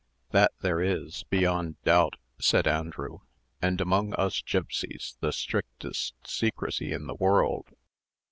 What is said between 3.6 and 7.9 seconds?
"and among us gipsies the strictest secrecy in the world.